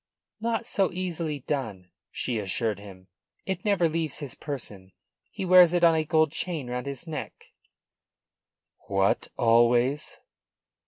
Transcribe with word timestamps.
"Not 0.39 0.65
so 0.65 0.91
easily 0.91 1.41
done," 1.41 1.91
she 2.09 2.39
assured 2.39 2.79
him. 2.79 3.07
"It 3.45 3.63
never 3.63 3.87
leaves 3.87 4.17
his 4.17 4.33
person. 4.33 4.93
He 5.29 5.45
wears 5.45 5.73
it 5.73 5.83
on 5.83 5.93
a 5.93 6.03
gold 6.03 6.31
chain 6.31 6.71
round 6.71 6.87
his 6.87 7.05
neck." 7.05 7.51
"What, 8.87 9.27
always?" 9.37 10.17